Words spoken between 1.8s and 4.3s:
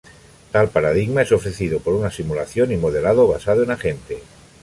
una simulación y modelado basado en agente.